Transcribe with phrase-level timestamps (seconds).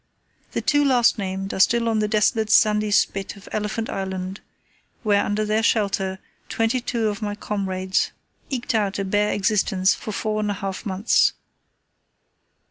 [0.53, 4.41] The two last named are still on the desolate sandy spit of Elephant Island,
[5.03, 6.17] where under their shelter
[6.49, 8.09] twenty two of my comrades
[8.49, 11.33] eked out a bare existence for four and a half months.